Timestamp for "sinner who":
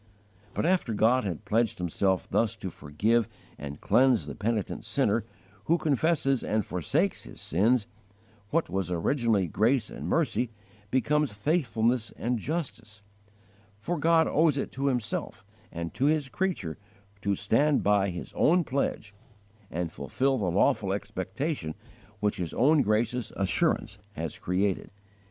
4.83-5.77